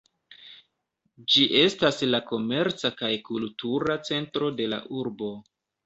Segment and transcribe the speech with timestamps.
[1.33, 5.35] Ĝi estas la komerca kaj kultura centro de la urbo.